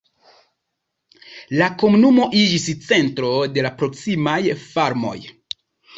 [1.59, 5.17] La komunumo iĝis centro de la proksimaj farmoj.